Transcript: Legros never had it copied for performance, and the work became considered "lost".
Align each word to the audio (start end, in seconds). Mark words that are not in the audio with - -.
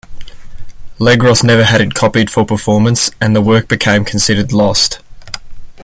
Legros 0.97 1.43
never 1.43 1.63
had 1.63 1.79
it 1.79 1.93
copied 1.93 2.31
for 2.31 2.43
performance, 2.43 3.11
and 3.21 3.35
the 3.35 3.39
work 3.39 3.67
became 3.67 4.03
considered 4.03 4.51
"lost". 4.51 4.99